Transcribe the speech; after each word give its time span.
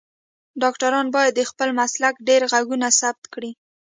ډاکټران 0.61 1.07
باید 1.15 1.33
د 1.35 1.41
خپل 1.49 1.69
مسلک 1.79 2.15
ډیر 2.27 2.41
غږونه 2.51 2.87
ثبت 2.99 3.23
کړی 3.33 3.51